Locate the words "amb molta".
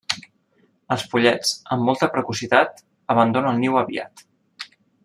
1.75-2.09